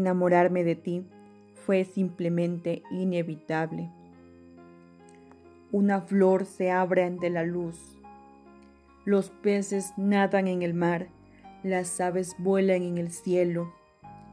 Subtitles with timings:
[0.00, 1.04] enamorarme de ti
[1.54, 3.90] fue simplemente inevitable.
[5.72, 7.96] Una flor se abre ante la luz.
[9.04, 11.08] Los peces nadan en el mar,
[11.62, 13.72] las aves vuelan en el cielo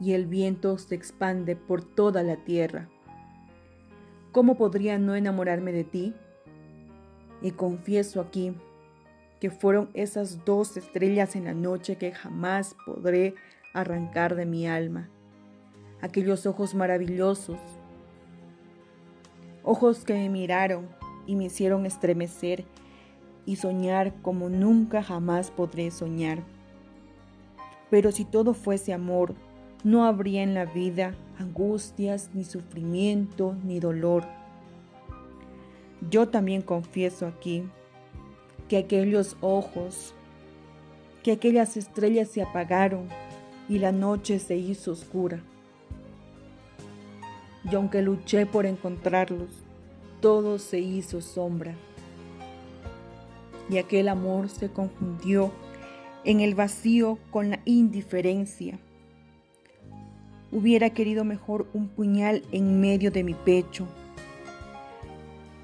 [0.00, 2.88] y el viento se expande por toda la tierra.
[4.32, 6.14] ¿Cómo podría no enamorarme de ti?
[7.42, 8.54] Y confieso aquí
[9.40, 13.34] que fueron esas dos estrellas en la noche que jamás podré
[13.74, 15.10] arrancar de mi alma.
[16.06, 17.58] Aquellos ojos maravillosos,
[19.64, 20.86] ojos que me miraron
[21.26, 22.64] y me hicieron estremecer
[23.44, 26.44] y soñar como nunca jamás podré soñar.
[27.90, 29.34] Pero si todo fuese amor,
[29.82, 34.22] no habría en la vida angustias, ni sufrimiento, ni dolor.
[36.08, 37.64] Yo también confieso aquí
[38.68, 40.14] que aquellos ojos,
[41.24, 43.08] que aquellas estrellas se apagaron
[43.68, 45.42] y la noche se hizo oscura.
[47.70, 49.50] Y aunque luché por encontrarlos,
[50.20, 51.74] todo se hizo sombra.
[53.68, 55.50] Y aquel amor se confundió
[56.24, 58.78] en el vacío con la indiferencia.
[60.52, 63.86] Hubiera querido mejor un puñal en medio de mi pecho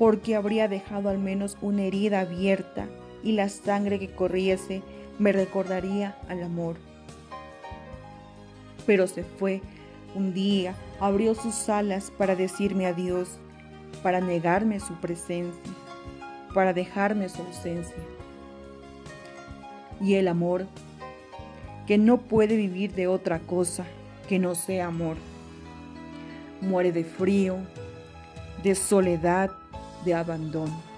[0.00, 2.88] porque habría dejado al menos una herida abierta
[3.22, 4.80] y la sangre que corriese
[5.18, 6.76] me recordaría al amor.
[8.86, 9.60] Pero se fue
[10.14, 13.38] un día, abrió sus alas para decirme adiós,
[14.02, 15.72] para negarme su presencia,
[16.54, 17.96] para dejarme su ausencia.
[20.00, 20.66] Y el amor,
[21.86, 23.84] que no puede vivir de otra cosa
[24.28, 25.16] que no sea amor,
[26.60, 27.56] muere de frío,
[28.62, 29.50] de soledad,
[30.04, 30.89] de abandono.